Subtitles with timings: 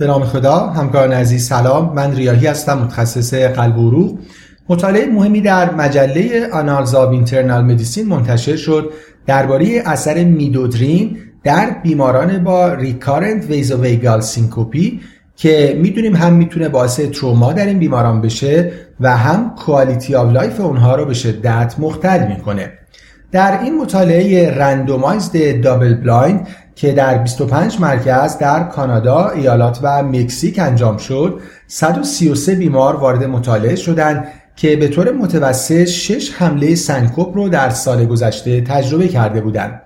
[0.00, 1.94] به نام خدا همکاران عزیز سلام.
[1.94, 4.18] من ریاحی هستم متخصص قلب و عروق
[4.68, 8.90] مطالعه مهمی در مجله Annals Internal Medicine منتشر شد
[9.26, 15.00] درباره اثر میدودرین در بیماران با recurrent vasovagal syncope ی
[15.36, 20.60] که می‌دونیم هم می‌تونه باعث تروما در این بیماران بشه و هم quality of life
[20.60, 22.72] اونها رو به شدت مختل می‌کنه.
[23.32, 26.48] در این مطالعه randomized double blind
[26.80, 33.76] که در 25 مرکز در کانادا، ایالات و مکزیک انجام شد 133 بیمار وارد مطالعه
[33.76, 39.82] شدند که به طور متوسط 6 حمله سنکوپ رو در سال گذشته تجربه کرده بودند.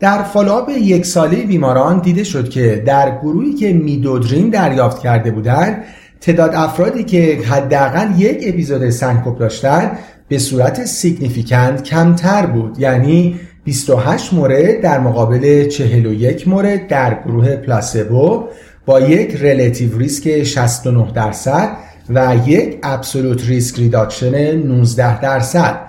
[0.00, 5.84] در follow-up یک ساله بیماران دیده شد که در گروهی که میدودرین دریافت کرده بودند
[6.20, 14.32] تعداد افرادی که حداقل یک اپیزود سنکوپ داشتند به صورت significant کمتر بود یعنی 28
[14.32, 18.44] مورد در مقابل 41 مورد در گروه placebo
[18.86, 21.76] با یک relative risk 69 درصد
[22.08, 25.80] و یک absolute risk reduction 19 درصد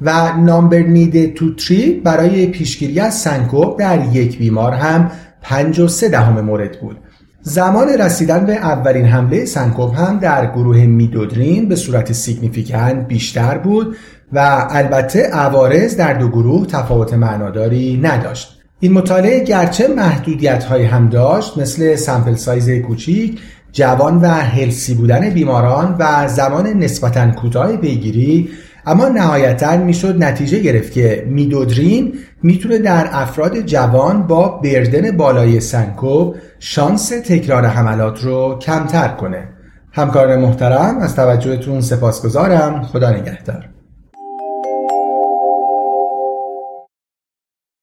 [0.00, 5.10] و number needed to treat برای پیشگیری از سنکوپ در یک بیمار هم
[5.42, 6.96] 53 دهم مورد بود.
[7.42, 13.96] زمان رسیدن به اولین حمله سنکوپ هم در گروه میدودرین به صورت significant بیشتر بود
[14.32, 18.58] و البته عوارض در دو گروه تفاوت معناداری نداشت.
[18.80, 23.40] این مطالعه گرچه محدودیت های هم داشت مثل sample size کوچیک
[23.72, 28.48] جوان و هلسی بودن بیماران و زمان نسبتا کوتاه پیگیری
[28.86, 36.36] اما نهایتا می‌شد نتیجه گرفت که میدودرین می‌تونه در افراد جوان با بردن بالای سنکوب
[36.58, 39.48] شانس تکرار حملات رو کمتر کنه.
[39.92, 42.82] همکاران محترم از توجهتون سپاسگزارم.
[42.82, 43.68] خدا نگهدار.